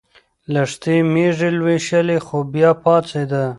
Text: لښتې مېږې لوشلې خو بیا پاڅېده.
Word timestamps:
لښتې 0.53 0.95
مېږې 1.13 1.49
لوشلې 1.57 2.17
خو 2.25 2.37
بیا 2.53 2.71
پاڅېده. 2.83 3.43